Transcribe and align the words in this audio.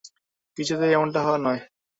কিছুতেই 0.57 0.93
এমনটা 0.93 1.19
হওয়ার 1.23 1.41
নয়। 1.45 1.61